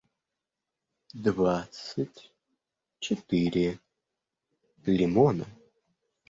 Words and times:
двадцать 1.13 2.31
четыре 2.97 3.79
лимона 4.87 5.45